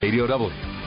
KDOW. 0.00 0.77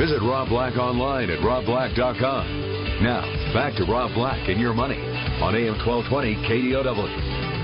Visit 0.00 0.22
Rob 0.22 0.48
Black 0.48 0.78
online 0.78 1.28
at 1.28 1.40
robblack.com. 1.40 3.02
Now, 3.02 3.20
back 3.52 3.74
to 3.74 3.84
Rob 3.84 4.14
Black 4.14 4.48
and 4.48 4.58
your 4.58 4.72
money 4.72 4.96
on 4.96 5.54
AM 5.54 5.76
1220 5.86 6.36
KDOW. 6.36 7.60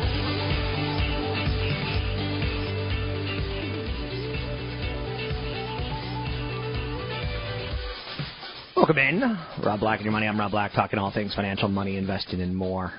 Welcome 8.76 8.98
in. 8.98 9.38
Rob 9.64 9.80
Black 9.80 10.00
and 10.00 10.04
your 10.04 10.12
money. 10.12 10.26
I'm 10.26 10.38
Rob 10.38 10.50
Black, 10.50 10.74
talking 10.74 10.98
all 10.98 11.10
things 11.10 11.34
financial, 11.34 11.70
money, 11.70 11.96
investing, 11.96 12.42
and 12.42 12.54
more. 12.54 12.92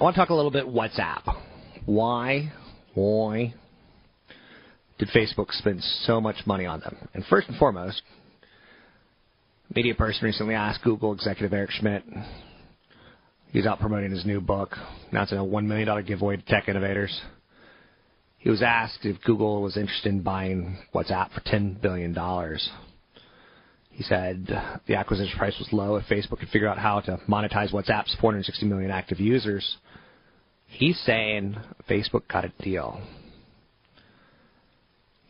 I 0.00 0.02
want 0.02 0.16
to 0.16 0.18
talk 0.18 0.30
a 0.30 0.34
little 0.34 0.50
bit 0.50 0.64
WhatsApp. 0.64 1.24
Why, 1.84 2.50
why 2.94 3.52
did 4.98 5.08
Facebook 5.08 5.52
spend 5.52 5.82
so 6.04 6.20
much 6.20 6.36
money 6.46 6.66
on 6.66 6.80
them? 6.80 6.96
And 7.14 7.24
first 7.26 7.48
and 7.48 7.56
foremost, 7.58 8.02
a 9.70 9.74
media 9.74 9.94
person 9.94 10.24
recently 10.24 10.54
asked 10.54 10.82
Google 10.82 11.12
executive 11.12 11.52
Eric 11.52 11.70
Schmidt. 11.70 12.02
He's 13.50 13.66
out 13.66 13.80
promoting 13.80 14.10
his 14.10 14.26
new 14.26 14.40
book, 14.40 14.76
announcing 15.10 15.38
a 15.38 15.42
$1 15.42 15.64
million 15.64 16.04
giveaway 16.04 16.36
to 16.36 16.42
tech 16.42 16.68
innovators. 16.68 17.18
He 18.38 18.50
was 18.50 18.62
asked 18.62 19.00
if 19.02 19.20
Google 19.22 19.62
was 19.62 19.76
interested 19.76 20.10
in 20.10 20.22
buying 20.22 20.78
WhatsApp 20.94 21.32
for 21.32 21.40
$10 21.40 21.80
billion. 21.80 22.14
He 23.90 24.04
said 24.04 24.46
the 24.86 24.94
acquisition 24.94 25.36
price 25.36 25.56
was 25.58 25.68
low 25.72 25.96
if 25.96 26.04
Facebook 26.06 26.38
could 26.38 26.50
figure 26.50 26.68
out 26.68 26.78
how 26.78 27.00
to 27.00 27.18
monetize 27.28 27.72
WhatsApp's 27.72 28.16
460 28.20 28.66
million 28.66 28.90
active 28.90 29.18
users. 29.18 29.76
He's 30.66 31.00
saying 31.04 31.56
Facebook 31.88 32.28
got 32.30 32.44
a 32.44 32.52
deal. 32.60 33.00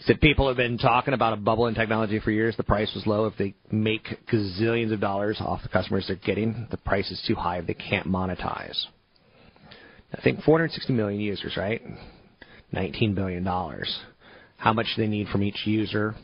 Said 0.01 0.21
people 0.21 0.47
have 0.47 0.57
been 0.57 0.79
talking 0.79 1.13
about 1.13 1.33
a 1.33 1.37
bubble 1.37 1.67
in 1.67 1.75
technology 1.75 2.21
for 2.21 2.31
years. 2.31 2.57
The 2.57 2.63
price 2.63 2.91
was 2.95 3.07
low. 3.07 3.27
If 3.27 3.37
they 3.37 3.55
make 3.73 4.05
gazillions 4.33 4.93
of 4.93 5.01
dollars 5.01 5.39
off 5.41 5.63
the 5.63 5.69
customers 5.69 6.05
they're 6.07 6.17
getting, 6.17 6.69
the 6.71 6.77
price 6.77 7.11
is 7.11 7.23
too 7.27 7.35
high 7.35 7.61
they 7.61 7.75
can't 7.75 8.07
monetize. 8.07 8.79
I 10.15 10.21
think 10.23 10.43
460 10.43 10.93
million 10.93 11.21
users, 11.21 11.57
right? 11.57 11.83
19 12.73 13.15
billion 13.15 13.43
dollars. 13.43 13.99
How 14.57 14.73
much 14.73 14.87
do 14.95 15.03
they 15.03 15.09
need 15.09 15.29
from 15.29 15.43
each 15.43 15.67
user? 15.67 16.15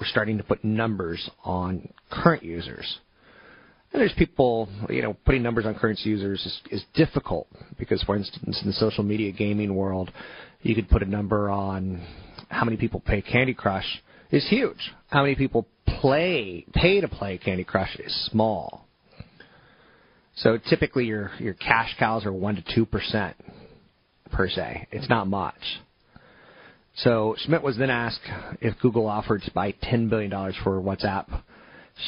We're 0.00 0.06
starting 0.06 0.38
to 0.38 0.44
put 0.44 0.64
numbers 0.64 1.28
on 1.44 1.88
current 2.10 2.42
users. 2.42 2.98
And 3.92 4.00
there's 4.00 4.14
people, 4.16 4.68
you 4.88 5.02
know, 5.02 5.16
putting 5.24 5.42
numbers 5.42 5.66
on 5.66 5.74
current 5.74 6.00
users 6.00 6.44
is, 6.44 6.60
is 6.70 6.84
difficult 6.94 7.46
because, 7.78 8.02
for 8.02 8.16
instance, 8.16 8.60
in 8.60 8.66
the 8.66 8.72
social 8.72 9.04
media 9.04 9.30
gaming 9.30 9.74
world, 9.74 10.10
you 10.62 10.74
could 10.74 10.88
put 10.88 11.02
a 11.02 11.06
number 11.06 11.48
on 11.48 12.04
how 12.54 12.64
many 12.64 12.76
people 12.76 13.00
play 13.00 13.20
Candy 13.20 13.52
Crush 13.52 14.00
is 14.30 14.48
huge. 14.48 14.92
How 15.08 15.22
many 15.22 15.34
people 15.34 15.66
play, 15.86 16.64
pay 16.72 17.00
to 17.00 17.08
play 17.08 17.36
Candy 17.38 17.64
Crush 17.64 17.96
is 17.96 18.28
small. 18.30 18.86
So 20.36 20.58
typically 20.58 21.04
your, 21.04 21.32
your 21.38 21.54
cash 21.54 21.94
cows 21.98 22.24
are 22.24 22.32
1 22.32 22.62
to 22.62 22.86
2% 22.86 23.34
per 24.30 24.48
se. 24.48 24.88
It's 24.92 25.08
not 25.08 25.26
much. 25.26 25.80
So 26.96 27.34
Schmidt 27.38 27.62
was 27.62 27.76
then 27.76 27.90
asked 27.90 28.20
if 28.60 28.78
Google 28.80 29.08
offered 29.08 29.42
to 29.42 29.50
buy 29.52 29.72
$10 29.72 30.08
billion 30.08 30.30
for 30.62 30.80
WhatsApp. 30.80 31.42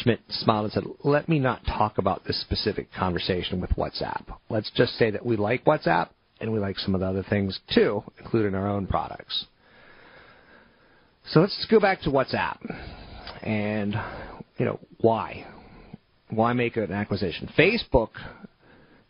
Schmidt 0.03 0.21
smiled 0.29 0.65
and 0.65 0.73
said, 0.73 0.85
Let 1.05 1.29
me 1.29 1.39
not 1.39 1.65
talk 1.67 1.99
about 1.99 2.25
this 2.25 2.41
specific 2.41 2.93
conversation 2.93 3.61
with 3.61 3.71
WhatsApp. 3.71 4.25
Let's 4.49 4.71
just 4.77 4.97
say 4.97 5.11
that 5.11 5.27
we 5.27 5.37
like 5.37 5.65
WhatsApp 5.65 6.11
and 6.41 6.53
we 6.53 6.61
like 6.61 6.79
some 6.79 6.95
of 6.95 7.01
the 7.01 7.07
other 7.07 7.25
things 7.29 7.59
too, 7.73 8.03
including 8.19 8.55
our 8.55 8.69
own 8.69 8.87
products. 8.87 9.47
So 11.31 11.41
let's 11.41 11.67
go 11.69 11.81
back 11.81 12.03
to 12.03 12.11
WhatsApp 12.11 12.59
and, 13.43 13.95
you 14.59 14.65
know, 14.65 14.79
why? 15.01 15.45
Why 16.31 16.53
make 16.53 16.77
an 16.77 16.93
acquisition? 16.93 17.51
Facebook 17.59 18.11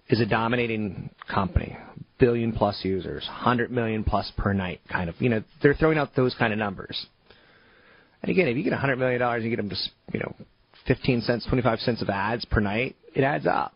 is 0.09 0.21
a 0.21 0.27
dominating 0.27 1.10
company, 1.32 1.77
billion 2.19 2.53
plus 2.53 2.81
users, 2.84 3.25
100 3.27 3.71
million 3.71 4.03
plus 4.03 4.32
per 4.38 4.54
night 4.54 4.81
kind 4.91 5.10
of. 5.10 5.16
You 5.19 5.28
know, 5.28 5.43
they're 5.62 5.75
throwing 5.75 5.99
out 5.99 6.15
those 6.16 6.34
kind 6.38 6.54
of 6.54 6.59
numbers. 6.59 7.06
And 8.22 8.31
again, 8.31 8.48
if 8.48 8.56
you 8.56 8.65
get 8.65 8.72
$100 8.72 8.97
million, 8.97 9.21
and 9.21 9.44
you 9.44 9.50
get 9.50 9.56
them 9.56 9.69
just, 9.69 9.91
you 10.12 10.21
know, 10.21 10.34
15 10.87 11.21
cents, 11.21 11.47
25 11.48 11.81
cents 11.81 12.00
of 12.00 12.09
ads 12.09 12.47
per 12.47 12.60
night, 12.60 12.97
it 13.15 13.25
adds 13.25 13.47
up. 13.47 13.75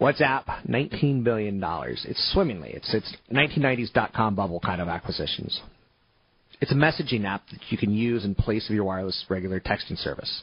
WhatsApp, 0.00 0.44
$19 0.68 1.24
billion. 1.24 1.60
It's 1.62 2.32
swimmingly. 2.32 2.70
It's, 2.70 2.94
it's 2.94 3.16
1990s 3.32 3.92
dot-com 3.92 4.36
bubble 4.36 4.60
kind 4.60 4.80
of 4.80 4.88
acquisitions. 4.88 5.60
It's 6.60 6.72
a 6.72 6.74
messaging 6.74 7.24
app 7.24 7.42
that 7.50 7.60
you 7.70 7.78
can 7.78 7.92
use 7.92 8.24
in 8.24 8.34
place 8.34 8.68
of 8.68 8.74
your 8.74 8.84
wireless 8.84 9.24
regular 9.28 9.60
texting 9.60 9.96
service. 9.96 10.42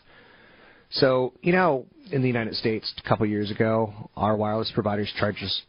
So, 0.90 1.34
you 1.42 1.52
know, 1.52 1.86
in 2.12 2.22
the 2.22 2.28
United 2.28 2.56
States 2.56 2.92
a 3.04 3.08
couple 3.08 3.26
years 3.26 3.52
ago, 3.52 4.10
our 4.16 4.36
wireless 4.36 4.72
providers 4.74 5.12
charged 5.20 5.44
us, 5.44 5.62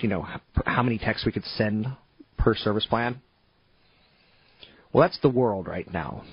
you 0.00 0.08
know, 0.08 0.26
how 0.66 0.82
many 0.82 0.98
texts 0.98 1.24
we 1.24 1.32
could 1.32 1.44
send 1.44 1.86
per 2.36 2.54
service 2.54 2.86
plan. 2.86 3.22
Well, 4.92 5.02
that's 5.02 5.18
the 5.20 5.28
world 5.28 5.68
right 5.68 5.90
now. 5.92 6.24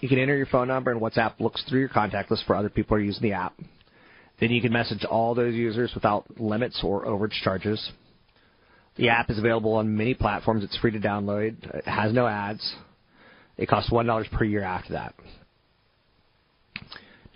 You 0.00 0.08
can 0.08 0.18
enter 0.18 0.36
your 0.36 0.46
phone 0.46 0.68
number, 0.68 0.90
and 0.90 1.00
WhatsApp 1.00 1.40
looks 1.40 1.62
through 1.68 1.80
your 1.80 1.88
contact 1.88 2.30
list 2.30 2.44
for 2.46 2.56
other 2.56 2.68
people 2.68 2.96
who 2.96 3.02
are 3.02 3.04
using 3.04 3.22
the 3.22 3.32
app. 3.32 3.54
Then 4.40 4.50
you 4.50 4.60
can 4.60 4.72
message 4.72 5.04
all 5.04 5.34
those 5.34 5.54
users 5.54 5.92
without 5.94 6.40
limits 6.40 6.80
or 6.82 7.06
overage 7.06 7.32
charges. 7.42 7.92
The 8.96 9.08
app 9.08 9.30
is 9.30 9.38
available 9.38 9.74
on 9.74 9.96
many 9.96 10.14
platforms. 10.14 10.64
It's 10.64 10.76
free 10.78 10.90
to 10.92 11.00
download. 11.00 11.56
It 11.74 11.86
has 11.86 12.12
no 12.12 12.26
ads. 12.26 12.74
It 13.56 13.68
costs 13.68 13.90
$1 13.90 14.30
per 14.32 14.44
year 14.44 14.62
after 14.62 14.94
that. 14.94 15.14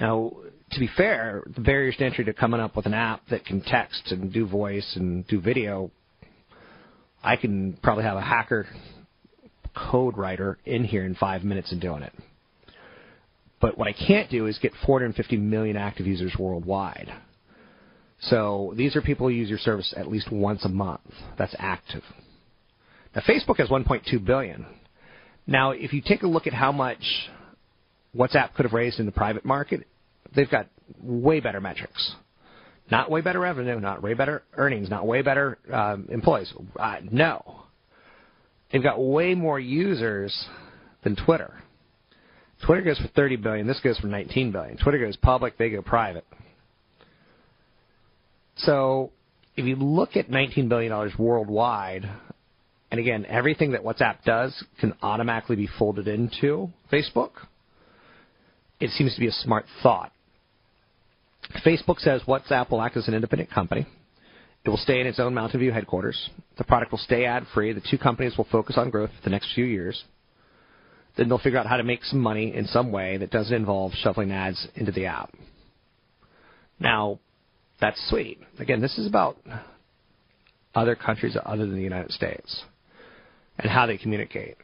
Now, 0.00 0.32
to 0.72 0.80
be 0.80 0.88
fair, 0.96 1.42
the 1.54 1.60
barriers 1.60 1.96
to 1.96 2.04
entry 2.04 2.24
to 2.24 2.32
coming 2.32 2.60
up 2.60 2.76
with 2.76 2.86
an 2.86 2.94
app 2.94 3.22
that 3.30 3.44
can 3.44 3.60
text 3.60 4.10
and 4.10 4.32
do 4.32 4.46
voice 4.46 4.94
and 4.96 5.26
do 5.26 5.40
video, 5.40 5.90
I 7.22 7.36
can 7.36 7.78
probably 7.82 8.04
have 8.04 8.16
a 8.16 8.22
hacker 8.22 8.66
code 9.90 10.16
writer 10.16 10.58
in 10.64 10.84
here 10.84 11.04
in 11.04 11.14
five 11.14 11.42
minutes 11.44 11.72
and 11.72 11.80
doing 11.80 12.02
it. 12.02 12.12
But 13.60 13.76
what 13.76 13.88
I 13.88 13.92
can't 13.92 14.30
do 14.30 14.46
is 14.46 14.58
get 14.58 14.72
450 14.86 15.36
million 15.36 15.76
active 15.76 16.06
users 16.06 16.34
worldwide. 16.38 17.12
So 18.20 18.72
these 18.76 18.96
are 18.96 19.02
people 19.02 19.28
who 19.28 19.34
use 19.34 19.48
your 19.48 19.58
service 19.58 19.92
at 19.96 20.08
least 20.08 20.30
once 20.30 20.64
a 20.64 20.68
month. 20.68 21.00
That's 21.38 21.54
active. 21.58 22.02
Now 23.14 23.22
Facebook 23.22 23.56
has 23.58 23.68
1.2 23.68 24.24
billion. 24.24 24.66
Now, 25.48 25.70
if 25.70 25.94
you 25.94 26.02
take 26.04 26.22
a 26.22 26.26
look 26.26 26.46
at 26.46 26.52
how 26.52 26.72
much 26.72 27.02
WhatsApp 28.14 28.52
could 28.54 28.66
have 28.66 28.74
raised 28.74 29.00
in 29.00 29.06
the 29.06 29.12
private 29.12 29.46
market, 29.46 29.88
they've 30.36 30.50
got 30.50 30.68
way 31.02 31.40
better 31.40 31.58
metrics. 31.58 32.14
Not 32.90 33.10
way 33.10 33.22
better 33.22 33.40
revenue, 33.40 33.80
not 33.80 34.02
way 34.02 34.12
better 34.12 34.42
earnings, 34.58 34.90
not 34.90 35.06
way 35.06 35.22
better 35.22 35.56
um, 35.72 36.06
employees. 36.10 36.52
Uh, 36.78 36.96
no. 37.10 37.62
They've 38.70 38.82
got 38.82 39.02
way 39.02 39.34
more 39.34 39.58
users 39.58 40.36
than 41.02 41.16
Twitter. 41.16 41.54
Twitter 42.66 42.82
goes 42.82 42.98
for 42.98 43.08
30 43.08 43.36
billion. 43.36 43.66
This 43.66 43.80
goes 43.80 43.96
for 43.98 44.06
19 44.06 44.52
billion. 44.52 44.76
Twitter 44.76 44.98
goes 44.98 45.16
public. 45.16 45.56
They 45.56 45.70
go 45.70 45.80
private. 45.80 46.26
So 48.56 49.12
if 49.56 49.64
you 49.64 49.76
look 49.76 50.16
at 50.16 50.28
19 50.28 50.68
billion 50.68 50.90
dollars 50.90 51.12
worldwide, 51.18 52.06
And 52.90 52.98
again, 53.00 53.26
everything 53.28 53.72
that 53.72 53.84
WhatsApp 53.84 54.24
does 54.24 54.64
can 54.80 54.94
automatically 55.02 55.56
be 55.56 55.68
folded 55.78 56.08
into 56.08 56.70
Facebook. 56.90 57.32
It 58.80 58.90
seems 58.90 59.14
to 59.14 59.20
be 59.20 59.28
a 59.28 59.32
smart 59.32 59.66
thought. 59.82 60.12
Facebook 61.64 61.98
says 61.98 62.22
WhatsApp 62.26 62.70
will 62.70 62.80
act 62.80 62.96
as 62.96 63.08
an 63.08 63.14
independent 63.14 63.50
company. 63.50 63.86
It 64.64 64.70
will 64.70 64.76
stay 64.76 65.00
in 65.00 65.06
its 65.06 65.20
own 65.20 65.34
Mountain 65.34 65.60
View 65.60 65.72
headquarters. 65.72 66.30
The 66.56 66.64
product 66.64 66.90
will 66.90 66.98
stay 66.98 67.24
ad 67.24 67.46
free. 67.54 67.72
The 67.72 67.82
two 67.90 67.98
companies 67.98 68.36
will 68.36 68.46
focus 68.50 68.76
on 68.76 68.90
growth 68.90 69.10
for 69.16 69.24
the 69.24 69.30
next 69.30 69.54
few 69.54 69.64
years. 69.64 70.02
Then 71.16 71.28
they'll 71.28 71.38
figure 71.38 71.58
out 71.58 71.66
how 71.66 71.76
to 71.76 71.84
make 71.84 72.04
some 72.04 72.20
money 72.20 72.54
in 72.54 72.66
some 72.66 72.92
way 72.92 73.16
that 73.18 73.30
doesn't 73.30 73.54
involve 73.54 73.92
shoveling 74.02 74.30
ads 74.30 74.68
into 74.74 74.92
the 74.92 75.06
app. 75.06 75.34
Now, 76.78 77.18
that's 77.80 78.00
sweet. 78.08 78.40
Again, 78.58 78.80
this 78.80 78.98
is 78.98 79.06
about 79.06 79.36
other 80.74 80.94
countries 80.94 81.36
other 81.44 81.66
than 81.66 81.74
the 81.74 81.82
United 81.82 82.12
States 82.12 82.64
and 83.58 83.70
how 83.70 83.86
they 83.86 83.96
communicate. 83.96 84.56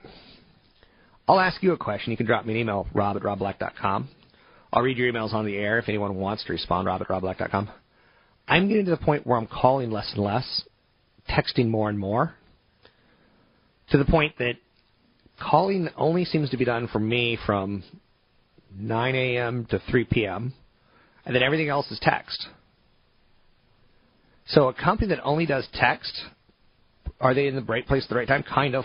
I'll 1.27 1.41
ask 1.41 1.63
you 1.63 1.73
a 1.73 1.77
question. 1.77 2.11
You 2.11 2.17
can 2.17 2.27
drop 2.27 2.45
me 2.45 2.55
an 2.55 2.61
email, 2.61 2.87
rob 2.93 3.17
at 3.17 3.23
robblack.com. 3.23 4.09
I'll 4.73 4.83
read 4.83 4.99
your 4.99 5.11
emails 5.11 5.33
on 5.33 5.47
the 5.47 5.57
air 5.57 5.79
if 5.79 5.89
anyone 5.89 6.17
wants 6.17 6.45
to 6.45 6.53
respond, 6.53 6.87
rob 6.87 7.01
at 7.01 7.09
robblack.com. 7.09 7.71
I'm 8.47 8.69
getting 8.69 8.85
to 8.85 8.91
the 8.91 8.97
point 8.99 9.27
where 9.27 9.39
I'm 9.39 9.47
calling 9.47 9.91
less 9.91 10.13
and 10.15 10.23
less, 10.23 10.65
texting 11.31 11.69
more 11.69 11.89
and 11.89 11.99
more, 11.99 12.35
to 13.91 13.99
the 13.99 14.05
point 14.05 14.35
that 14.39 14.55
calling 15.41 15.89
only 15.97 16.25
seems 16.25 16.51
to 16.51 16.57
be 16.57 16.65
done 16.65 16.89
for 16.89 16.99
me 16.99 17.39
from 17.47 17.83
9 18.77 19.15
a.m. 19.15 19.67
to 19.71 19.81
3 19.91 20.05
p.m., 20.05 20.53
and 21.25 21.35
then 21.35 21.43
everything 21.43 21.69
else 21.69 21.91
is 21.91 21.99
text. 22.03 22.49
So 24.47 24.69
a 24.69 24.75
company 24.75 25.09
that 25.09 25.23
only 25.25 25.47
does 25.47 25.67
text, 25.73 26.13
are 27.21 27.35
they 27.35 27.47
in 27.47 27.55
the 27.55 27.63
right 27.63 27.87
place 27.87 28.05
at 28.05 28.09
the 28.09 28.17
right 28.17 28.29
time? 28.29 28.43
Kind 28.43 28.75
of. 28.75 28.85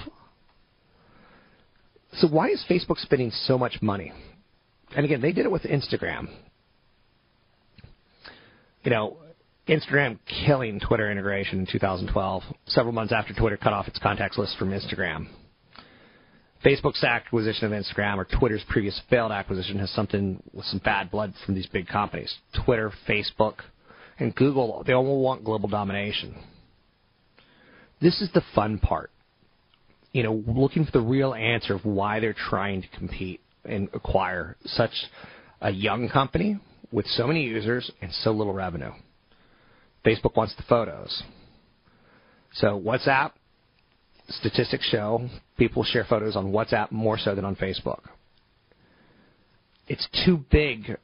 So 2.14 2.28
why 2.28 2.50
is 2.50 2.64
Facebook 2.70 2.98
spending 2.98 3.32
so 3.32 3.58
much 3.58 3.82
money? 3.82 4.12
And 4.96 5.06
again, 5.06 5.22
they 5.22 5.32
did 5.32 5.46
it 5.46 5.52
with 5.52 5.64
Instagram. 5.64 6.28
You 8.84 8.92
know, 8.92 9.18
Instagram 9.68 10.18
killing 10.46 10.80
Twitter 10.80 11.12
integration 11.12 11.60
in 11.60 11.68
2012, 11.72 12.44
several 12.68 12.94
months 12.94 13.14
after 13.14 13.34
Twitter 13.34 13.58
cut 13.58 13.74
off 13.74 13.88
its 13.88 14.00
contacts 14.00 14.38
list 14.38 14.58
from 14.58 14.72
Instagram. 14.72 15.28
Facebook's 16.66 17.04
acquisition 17.04 17.72
of 17.72 17.72
Instagram 17.72 18.18
or 18.18 18.26
Twitter's 18.26 18.64
previous 18.68 19.00
failed 19.10 19.32
acquisition 19.32 19.80
has 19.80 19.90
something 19.92 20.42
with 20.54 20.66
some 20.66 20.82
bad 20.84 21.10
blood 21.10 21.34
from 21.46 21.56
these 21.56 21.68
big 21.68 21.88
companies. 21.88 22.34
Twitter, 22.66 22.92
Facebook, 23.08 23.56
and 24.18 24.36
Google, 24.36 24.84
they 24.86 24.94
all 24.94 25.22
want 25.22 25.44
global 25.44 25.70
domination. 25.70 26.36
This 28.02 28.22
is 28.22 28.30
the 28.34 28.42
fun 28.56 28.80
part. 28.80 29.12
You 30.12 30.24
know, 30.24 30.44
looking 30.48 30.86
for 30.86 30.92
the 30.92 31.02
real 31.02 31.34
answer 31.34 31.76
of 31.76 31.86
why 31.86 32.20
they're 32.20 32.34
trying 32.34 32.82
to 32.82 32.88
compete 32.98 33.42
and 33.66 33.90
acquire 33.94 34.56
such 34.66 34.92
a 35.62 35.70
young 35.70 36.10
company 36.10 36.60
with 36.92 37.06
so 37.06 37.28
many 37.28 37.44
users 37.44 37.92
and 38.02 38.12
so 38.12 38.32
little 38.32 38.54
revenue. 38.54 38.92
Facebook 40.06 40.36
wants 40.36 40.56
the 40.56 40.64
photos. 40.64 41.24
So 42.54 42.80
WhatsApp, 42.80 43.32
statistics 44.30 44.88
show 44.90 45.28
people 45.58 45.84
share 45.84 46.06
photos 46.06 46.36
on 46.36 46.52
WhatsApp 46.52 46.92
more 46.92 47.18
so 47.18 47.36
than 47.36 47.46
on 47.46 47.56
Facebook. 47.56 48.02
It's 49.88 50.08
too 50.26 50.44
big 50.52 50.98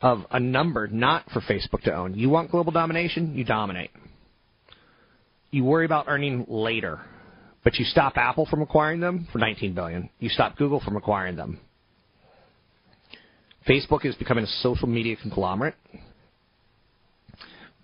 of 0.00 0.24
a 0.30 0.38
number 0.38 0.86
not 0.86 1.24
for 1.30 1.40
Facebook 1.40 1.82
to 1.84 1.94
own. 1.94 2.14
You 2.14 2.28
want 2.28 2.50
global 2.50 2.72
domination, 2.72 3.34
you 3.34 3.44
dominate. 3.44 3.90
You 5.54 5.62
worry 5.62 5.84
about 5.84 6.06
earning 6.08 6.46
later, 6.48 6.98
but 7.62 7.76
you 7.76 7.84
stop 7.84 8.16
Apple 8.16 8.44
from 8.44 8.60
acquiring 8.60 8.98
them 8.98 9.28
for 9.30 9.38
19 9.38 9.72
billion. 9.72 10.10
You 10.18 10.28
stop 10.28 10.56
Google 10.56 10.80
from 10.80 10.96
acquiring 10.96 11.36
them. 11.36 11.60
Facebook 13.68 14.04
is 14.04 14.16
becoming 14.16 14.42
a 14.42 14.48
social 14.62 14.88
media 14.88 15.14
conglomerate 15.14 15.76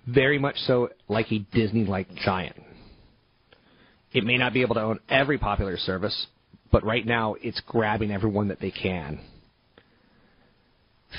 very 0.04 0.36
much 0.36 0.56
so 0.66 0.88
like 1.06 1.30
a 1.30 1.46
Disney 1.52 1.84
like 1.84 2.12
giant. 2.16 2.56
It 4.12 4.24
may 4.24 4.36
not 4.36 4.52
be 4.52 4.62
able 4.62 4.74
to 4.74 4.82
own 4.82 4.98
every 5.08 5.38
popular 5.38 5.76
service, 5.76 6.26
but 6.72 6.82
right 6.82 7.06
now 7.06 7.36
it's 7.40 7.62
grabbing 7.68 8.10
everyone 8.10 8.48
that 8.48 8.58
they 8.58 8.72
can. 8.72 9.20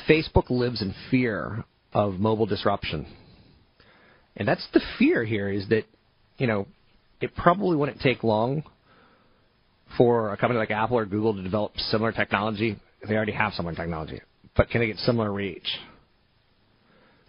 Facebook 0.06 0.50
lives 0.50 0.82
in 0.82 0.94
fear 1.10 1.64
of 1.94 2.16
mobile 2.16 2.46
disruption. 2.46 3.08
And 4.36 4.46
that's 4.46 4.68
the 4.74 4.82
fear 5.00 5.24
here 5.24 5.48
is 5.48 5.70
that, 5.70 5.86
you 6.42 6.48
know, 6.48 6.66
it 7.22 7.36
probably 7.36 7.78
wouldn't 7.78 8.02
take 8.02 8.24
long 8.24 8.64
for 9.96 10.34
a 10.34 10.38
company 10.38 10.58
like 10.58 10.72
Apple 10.72 10.98
or 10.98 11.06
Google 11.06 11.36
to 11.36 11.44
develop 11.44 11.78
similar 11.78 12.12
technology. 12.12 12.80
They 13.08 13.16
already 13.16 13.34
have 13.34 13.54
similar 13.54 13.76
technology. 13.76 14.22
But 14.58 14.72
can 14.72 14.82
they 14.82 14.88
get 14.88 14.98
similar 14.98 15.32
reach? 15.32 15.68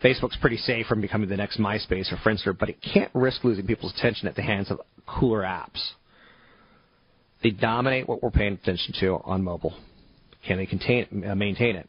Facebook's 0.02 0.38
pretty 0.40 0.56
safe 0.56 0.86
from 0.86 1.02
becoming 1.02 1.28
the 1.28 1.36
next 1.36 1.60
MySpace 1.60 2.10
or 2.10 2.16
Friendster, 2.24 2.58
but 2.58 2.70
it 2.70 2.78
can't 2.94 3.10
risk 3.12 3.44
losing 3.44 3.66
people's 3.66 3.92
attention 3.98 4.28
at 4.28 4.34
the 4.34 4.42
hands 4.42 4.70
of 4.70 4.80
cooler 5.06 5.42
apps. 5.42 5.90
They 7.42 7.50
dominate 7.50 8.08
what 8.08 8.22
we're 8.22 8.30
paying 8.30 8.54
attention 8.54 8.94
to 9.00 9.20
on 9.24 9.44
mobile. 9.44 9.74
Can 10.46 10.56
they 10.56 10.66
contain, 10.66 11.22
uh, 11.28 11.34
maintain 11.34 11.76
it? 11.76 11.88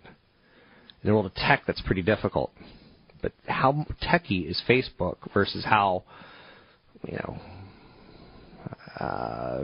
In 1.02 1.08
the 1.08 1.14
world 1.14 1.26
of 1.26 1.36
tech, 1.36 1.64
that's 1.66 1.82
pretty 1.82 2.02
difficult. 2.02 2.52
But 3.22 3.32
how 3.48 3.86
techy 4.02 4.40
is 4.42 4.62
Facebook 4.68 5.16
versus 5.34 5.64
how, 5.64 6.04
you 7.08 7.14
know, 7.14 7.38
uh, 9.00 9.64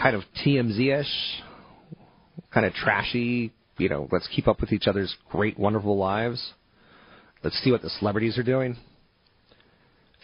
kind 0.00 0.16
of 0.16 0.22
TMZ-ish, 0.44 1.42
kind 2.52 2.66
of 2.66 2.72
trashy, 2.74 3.52
you 3.78 3.88
know, 3.88 4.08
let's 4.10 4.28
keep 4.28 4.48
up 4.48 4.60
with 4.60 4.72
each 4.72 4.86
other's 4.86 5.14
great, 5.30 5.58
wonderful 5.58 5.96
lives? 5.96 6.52
Let's 7.42 7.58
see 7.62 7.70
what 7.70 7.82
the 7.82 7.90
celebrities 7.90 8.38
are 8.38 8.42
doing. 8.42 8.76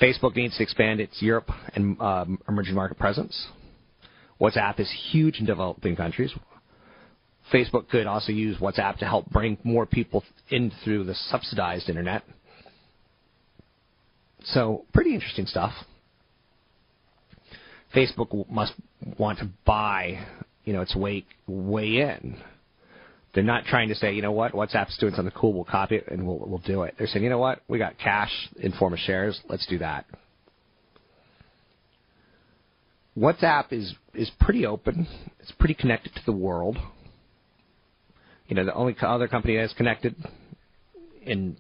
Facebook 0.00 0.34
needs 0.34 0.56
to 0.56 0.62
expand 0.62 1.00
its 1.00 1.20
Europe 1.20 1.50
and 1.74 2.00
um, 2.00 2.38
emerging 2.48 2.74
market 2.74 2.98
presence. 2.98 3.48
WhatsApp 4.40 4.80
is 4.80 4.92
huge 5.10 5.38
in 5.38 5.46
developing 5.46 5.94
countries. 5.94 6.32
Facebook 7.52 7.88
could 7.88 8.06
also 8.06 8.32
use 8.32 8.56
WhatsApp 8.58 8.98
to 8.98 9.04
help 9.04 9.28
bring 9.30 9.58
more 9.62 9.86
people 9.86 10.24
in 10.50 10.72
through 10.82 11.04
the 11.04 11.14
subsidized 11.14 11.88
internet. 11.88 12.24
So, 14.44 14.84
pretty 14.92 15.14
interesting 15.14 15.46
stuff. 15.46 15.72
Facebook 17.94 18.48
must 18.50 18.72
want 19.18 19.38
to 19.38 19.48
buy, 19.64 20.26
you 20.64 20.72
know, 20.72 20.80
its 20.80 20.96
way 20.96 21.24
way 21.46 21.96
in. 22.00 22.36
They're 23.34 23.42
not 23.42 23.64
trying 23.64 23.88
to 23.88 23.94
say, 23.94 24.12
you 24.12 24.20
know 24.20 24.32
what, 24.32 24.52
WhatsApp's 24.52 24.98
doing 24.98 25.14
something 25.14 25.34
cool, 25.34 25.54
we'll 25.54 25.64
copy 25.64 25.96
it 25.96 26.08
and 26.08 26.26
we'll 26.26 26.38
we'll 26.38 26.58
do 26.58 26.82
it. 26.82 26.94
They're 26.98 27.06
saying, 27.06 27.24
you 27.24 27.30
know 27.30 27.38
what, 27.38 27.62
we 27.68 27.78
got 27.78 27.98
cash 27.98 28.30
in 28.56 28.72
form 28.72 28.92
of 28.92 28.98
shares, 28.98 29.40
let's 29.48 29.66
do 29.66 29.78
that. 29.78 30.06
WhatsApp 33.16 33.72
is 33.72 33.94
is 34.14 34.30
pretty 34.40 34.66
open. 34.66 35.06
It's 35.40 35.52
pretty 35.52 35.74
connected 35.74 36.14
to 36.14 36.20
the 36.26 36.32
world. 36.32 36.78
You 38.48 38.56
know, 38.56 38.64
the 38.64 38.74
only 38.74 38.94
other 39.00 39.28
company 39.28 39.56
that's 39.56 39.72
connected 39.74 40.14
in 41.24 41.56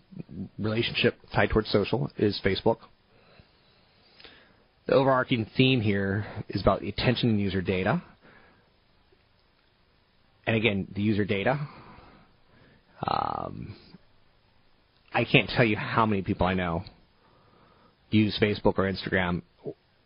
relationship 0.58 1.16
tied 1.34 1.50
towards 1.50 1.70
social 1.70 2.10
is 2.16 2.40
Facebook. 2.44 2.78
The 4.86 4.94
overarching 4.94 5.46
theme 5.56 5.80
here 5.80 6.26
is 6.48 6.60
about 6.60 6.80
the 6.80 6.88
attention 6.88 7.30
and 7.30 7.40
user 7.40 7.62
data 7.62 8.02
and 10.46 10.56
again, 10.56 10.88
the 10.94 11.02
user 11.02 11.24
data. 11.24 11.58
Um, 13.06 13.74
I 15.12 15.24
can't 15.24 15.48
tell 15.48 15.64
you 15.64 15.76
how 15.76 16.06
many 16.06 16.22
people 16.22 16.46
I 16.46 16.54
know 16.54 16.84
use 18.10 18.36
Facebook 18.40 18.78
or 18.78 18.90
Instagram 18.90 19.42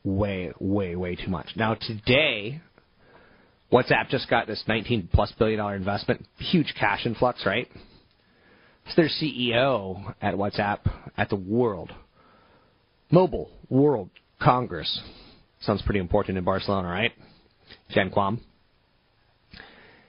way, 0.05 0.53
way, 0.59 0.97
way 0.97 1.17
too 1.17 1.29
much. 1.29 1.49
Now 1.57 1.75
today, 1.75 2.61
WhatsApp 3.73 4.09
just 4.11 4.29
got 4.31 4.47
this 4.47 4.63
19 4.69 5.09
plus 5.13 5.33
billion 5.39 5.59
dollar 5.59 5.75
investment, 5.75 6.27
huge 6.39 6.75
cash 6.79 7.07
influx, 7.07 7.45
right? 7.45 7.69
It's 8.87 8.95
their 8.95 9.09
CEO 9.09 10.15
at 10.23 10.35
WhatsApp 10.35 10.79
at 11.17 11.29
the 11.29 11.37
World 11.37 11.93
Mobile 13.11 13.51
World 13.69 14.11
Congress. 14.41 15.01
Sounds 15.61 15.83
pretty 15.83 15.99
important 15.99 16.39
in 16.39 16.45
Barcelona, 16.45 16.89
right? 16.89 17.13
Jan 17.91 18.11
Koum. 18.11 18.41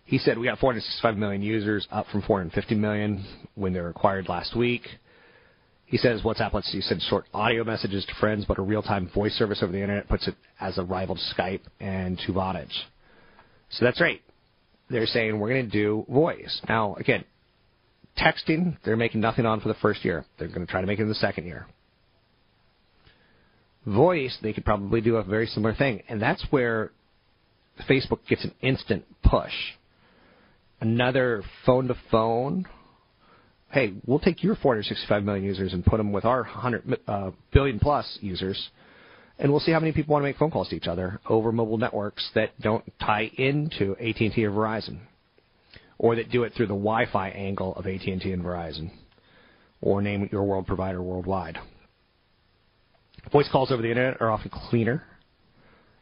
He 0.05 0.19
said 0.19 0.37
we 0.37 0.45
got 0.45 0.59
465 0.59 1.17
million 1.17 1.41
users, 1.41 1.87
up 1.91 2.05
from 2.11 2.21
450 2.21 2.75
million 2.75 3.25
when 3.55 3.73
they 3.73 3.81
were 3.81 3.89
acquired 3.89 4.29
last 4.29 4.55
week. 4.55 4.83
He 5.85 5.97
says 5.97 6.21
WhatsApp 6.21 6.53
lets 6.53 6.71
you 6.73 6.81
send 6.81 7.01
short 7.01 7.25
audio 7.33 7.63
messages 7.63 8.05
to 8.05 8.13
friends, 8.19 8.45
but 8.47 8.59
a 8.59 8.61
real-time 8.61 9.09
voice 9.13 9.33
service 9.33 9.63
over 9.63 9.71
the 9.71 9.81
internet 9.81 10.07
puts 10.07 10.27
it 10.27 10.35
as 10.59 10.77
a 10.77 10.83
rival 10.83 11.15
to 11.15 11.21
Skype 11.35 11.61
and 11.79 12.19
to 12.25 12.33
Vonage. 12.33 12.73
So 13.71 13.85
that's 13.85 13.99
right. 13.99 14.21
They're 14.89 15.07
saying 15.07 15.39
we're 15.39 15.49
going 15.49 15.65
to 15.65 15.71
do 15.71 16.05
voice. 16.07 16.61
Now, 16.69 16.95
again, 16.95 17.25
texting, 18.17 18.77
they're 18.83 18.97
making 18.97 19.21
nothing 19.21 19.45
on 19.45 19.59
for 19.59 19.67
the 19.67 19.75
first 19.75 20.03
year. 20.03 20.25
They're 20.37 20.47
going 20.47 20.65
to 20.65 20.71
try 20.71 20.81
to 20.81 20.87
make 20.87 20.99
it 20.99 21.03
in 21.03 21.09
the 21.09 21.15
second 21.15 21.45
year. 21.45 21.67
Voice, 23.85 24.37
they 24.41 24.51
could 24.51 24.65
probably 24.65 25.01
do 25.01 25.15
a 25.15 25.23
very 25.23 25.47
similar 25.47 25.73
thing. 25.73 26.03
And 26.09 26.21
that's 26.21 26.45
where 26.49 26.91
Facebook 27.89 28.19
gets 28.27 28.43
an 28.43 28.53
instant 28.61 29.05
push. 29.23 29.53
Another 30.79 31.43
phone 31.65 31.87
to 31.87 31.95
phone. 32.11 32.65
Hey, 33.71 33.93
we'll 34.05 34.19
take 34.19 34.43
your 34.43 34.55
465 34.55 35.23
million 35.23 35.45
users 35.45 35.73
and 35.73 35.85
put 35.85 35.97
them 35.97 36.11
with 36.11 36.25
our 36.25 36.43
100 36.43 36.99
uh, 37.07 37.31
billion 37.51 37.79
plus 37.79 38.17
users, 38.21 38.69
and 39.39 39.51
we'll 39.51 39.59
see 39.59 39.71
how 39.71 39.79
many 39.79 39.91
people 39.91 40.13
want 40.13 40.23
to 40.23 40.27
make 40.27 40.37
phone 40.37 40.51
calls 40.51 40.69
to 40.69 40.75
each 40.75 40.87
other 40.87 41.19
over 41.27 41.51
mobile 41.51 41.77
networks 41.77 42.29
that 42.33 42.51
don't 42.61 42.83
tie 42.99 43.29
into 43.37 43.91
AT&T 43.99 44.43
or 44.45 44.51
Verizon, 44.51 44.99
or 45.99 46.15
that 46.15 46.31
do 46.31 46.43
it 46.43 46.53
through 46.53 46.67
the 46.67 46.73
Wi-Fi 46.73 47.29
angle 47.29 47.75
of 47.75 47.87
AT&T 47.87 48.31
and 48.31 48.43
Verizon, 48.43 48.91
or 49.81 50.01
name 50.01 50.29
your 50.31 50.43
world 50.43 50.67
provider 50.67 51.01
worldwide. 51.01 51.57
Voice 53.31 53.49
calls 53.51 53.71
over 53.71 53.81
the 53.81 53.89
internet 53.89 54.21
are 54.21 54.31
often 54.31 54.51
cleaner 54.69 55.03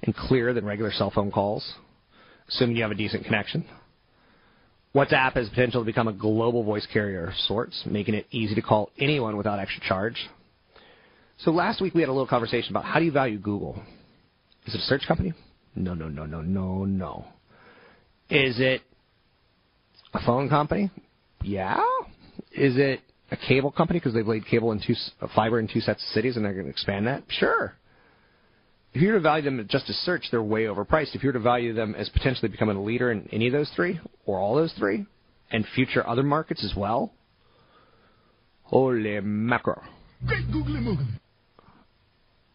and 0.04 0.16
clearer 0.16 0.54
than 0.54 0.66
regular 0.66 0.92
cell 0.92 1.12
phone 1.12 1.32
calls, 1.32 1.74
assuming 2.50 2.75
you 2.75 2.84
have 2.84 2.92
a 2.92 2.96
decent 2.96 3.24
connection. 3.24 3.66
WhatsApp 4.94 5.34
has 5.34 5.50
potential 5.50 5.82
to 5.82 5.86
become 5.86 6.08
a 6.08 6.14
global 6.14 6.64
voice 6.64 6.88
carrier 6.92 7.28
of 7.28 7.34
sorts, 7.48 7.84
making 7.86 8.14
it 8.14 8.28
easy 8.32 8.56
to 8.56 8.62
call 8.62 8.90
anyone 8.98 9.36
without 9.36 9.60
extra 9.60 9.84
charge. 9.86 10.16
So 11.40 11.52
last 11.52 11.82
week 11.82 11.94
we 11.94 12.02
had 12.02 12.10
a 12.10 12.14
little 12.14 12.28
conversation 12.28 12.72
about 12.72 12.86
how 12.86 13.00
do 13.00 13.06
you 13.06 13.12
value 13.12 13.38
Google? 13.38 13.82
Is 14.66 14.74
it 14.74 14.80
a 14.80 14.84
search 14.84 15.06
company? 15.08 15.34
No, 15.75 15.94
no, 15.94 16.08
no, 16.08 16.25
no, 16.25 16.42
no, 16.42 16.86
no. 16.86 17.25
Is 18.30 18.56
it 18.60 18.82
a 20.14 20.20
phone 20.26 20.50
company? 20.50 20.92
Yeah. 21.44 21.82
Is 22.52 22.78
it 22.78 23.02
a 23.32 23.38
cable 23.38 23.72
company 23.72 24.00
because 24.00 24.14
they've 24.14 24.28
laid 24.28 24.46
cable 24.48 24.72
in 24.72 24.82
two 24.86 24.96
fiber 25.36 25.60
in 25.60 25.68
two 25.68 25.82
sets 25.82 26.04
of 26.04 26.10
cities 26.10 26.36
and 26.36 26.46
they're 26.46 26.54
going 26.54 26.66
to 26.66 26.72
expand 26.72 27.08
that? 27.08 27.24
Sure. 27.28 27.76
If 28.94 29.02
you 29.02 29.10
were 29.10 29.16
to 29.16 29.20
value 29.20 29.44
them 29.44 29.66
just 29.70 29.90
as 29.90 29.96
search, 29.98 30.28
they're 30.32 30.42
way 30.42 30.64
overpriced. 30.64 31.16
If 31.16 31.24
you 31.24 31.28
were 31.30 31.34
to 31.34 31.40
value 31.40 31.74
them 31.74 31.96
as 31.96 32.08
potentially 32.10 32.48
becoming 32.48 32.78
a 32.78 32.82
leader 32.82 33.12
in 33.12 33.28
any 33.34 33.48
of 33.48 33.54
those 33.54 33.70
three, 33.76 34.00
or 34.26 34.40
all 34.40 34.56
those 34.56 34.72
three, 34.78 35.06
and 35.52 35.66
future 35.76 36.08
other 36.08 36.24
markets 36.24 36.64
as 36.64 36.74
well, 36.78 37.12
holy 38.64 39.20
mackerel. 39.20 39.84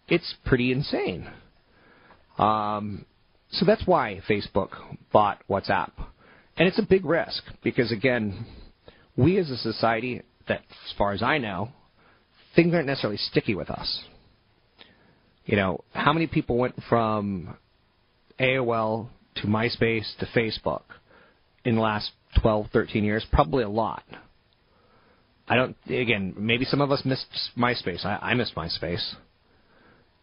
It's 0.09 0.35
pretty 0.47 0.73
insane. 0.73 1.31
Um, 2.39 3.05
so 3.51 3.67
that's 3.67 3.87
why 3.87 4.23
Facebook 4.29 4.71
bought 5.13 5.43
WhatsApp. 5.49 5.91
And 6.61 6.69
it's 6.69 6.79
a 6.79 6.83
big 6.83 7.07
risk 7.07 7.43
because, 7.65 7.91
again, 7.91 8.45
we 9.17 9.39
as 9.39 9.49
a 9.49 9.57
society, 9.57 10.21
that 10.47 10.59
as 10.59 10.93
far 10.99 11.13
as 11.13 11.23
I 11.23 11.39
know, 11.39 11.71
things 12.55 12.75
aren't 12.75 12.87
necessarily 12.87 13.17
sticky 13.17 13.55
with 13.55 13.71
us. 13.71 14.05
You 15.47 15.57
know, 15.57 15.83
how 15.95 16.13
many 16.13 16.27
people 16.27 16.59
went 16.59 16.75
from 16.87 17.57
AOL 18.39 19.09
to 19.37 19.47
MySpace 19.47 20.05
to 20.19 20.27
Facebook 20.37 20.83
in 21.65 21.77
the 21.77 21.81
last 21.81 22.11
12, 22.43 22.67
13 22.75 23.05
years? 23.05 23.25
Probably 23.33 23.65
a 23.65 23.69
lot. 23.71 24.03
I 25.49 25.57
don't, 25.57 25.75
again, 25.89 26.35
maybe 26.37 26.67
some 26.67 26.83
of 26.83 26.93
us 26.93 27.01
missed 27.07 27.25
MySpace. 27.57 28.05
I, 28.05 28.19
I 28.21 28.35
missed 28.35 28.55
MySpace. 28.55 29.15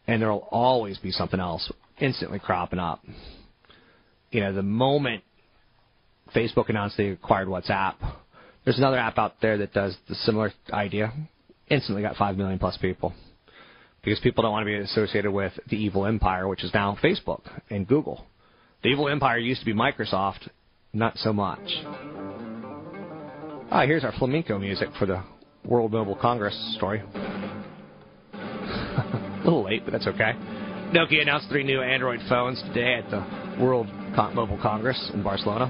And 0.06 0.22
there 0.22 0.32
will 0.32 0.48
always 0.52 1.00
be 1.00 1.10
something 1.10 1.40
else 1.40 1.72
instantly 2.00 2.38
cropping 2.38 2.78
up. 2.78 3.04
You 4.30 4.42
know, 4.42 4.54
the 4.54 4.62
moment 4.62 5.24
Facebook 6.36 6.70
announced 6.70 6.98
they 6.98 7.10
acquired 7.10 7.48
WhatsApp, 7.48 7.96
there's 8.68 8.78
another 8.78 8.98
app 8.98 9.18
out 9.18 9.36
there 9.42 9.58
that 9.60 9.74
does 9.74 9.96
the 10.10 10.16
similar 10.16 10.52
idea. 10.74 11.14
Instantly 11.70 12.02
got 12.02 12.16
5 12.18 12.38
million 12.38 12.60
plus 12.60 12.78
people 12.78 13.14
because 14.04 14.20
people 14.20 14.42
don't 14.42 14.52
want 14.52 14.64
to 14.64 14.66
be 14.66 14.76
associated 14.76 15.32
with 15.32 15.54
the 15.70 15.76
evil 15.76 16.06
empire, 16.06 16.48
which 16.48 16.64
is 16.64 16.74
now 16.74 16.98
Facebook 17.04 17.42
and 17.70 17.88
Google. 17.88 18.26
The 18.84 18.90
evil 18.90 19.10
empire 19.10 19.38
used 19.38 19.62
to 19.62 19.66
be 19.66 19.74
Microsoft, 19.74 20.50
not 20.94 21.18
so 21.18 21.34
much. 21.34 21.60
Ah, 23.70 23.86
here's 23.86 24.04
our 24.04 24.14
flamenco 24.18 24.58
music 24.60 24.90
for 24.98 25.06
the 25.06 25.24
World 25.66 25.92
Mobile 25.92 26.16
Congress 26.16 26.56
story. 26.78 27.02
A 28.34 29.42
little 29.44 29.64
late, 29.66 29.84
but 29.84 29.92
that's 29.92 30.08
okay. 30.08 30.34
Nokia 30.94 31.22
announced 31.22 31.50
three 31.50 31.64
new 31.64 31.82
Android 31.82 32.20
phones 32.30 32.62
today 32.64 32.96
at 32.96 33.10
the 33.10 33.20
World 33.62 33.88
Mobile 34.34 34.60
Congress 34.62 35.12
in 35.14 35.22
Barcelona. 35.22 35.70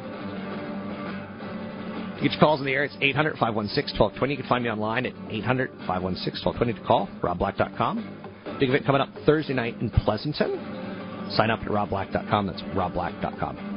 To 2.17 2.23
get 2.23 2.31
your 2.31 2.39
calls 2.39 2.59
in 2.59 2.65
the 2.65 2.73
air, 2.73 2.83
it's 2.83 2.97
800 2.99 3.37
516 3.37 3.99
1220. 3.99 4.33
You 4.33 4.37
can 4.41 4.49
find 4.49 4.63
me 4.63 4.71
online 4.71 5.05
at 5.05 5.13
800 5.29 5.69
516 5.85 6.43
1220 6.43 6.73
to 6.73 6.81
call, 6.87 7.07
robblack.com. 7.21 8.57
Big 8.59 8.69
event 8.69 8.85
coming 8.87 9.01
up 9.01 9.09
Thursday 9.25 9.53
night 9.53 9.75
in 9.81 9.91
Pleasanton. 9.91 10.57
Sign 11.31 11.51
up 11.51 11.59
at 11.61 11.67
robblack.com. 11.67 12.47
That's 12.47 12.61
robblack.com. 12.73 13.76